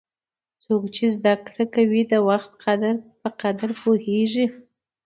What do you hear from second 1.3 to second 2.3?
کړه کوي، د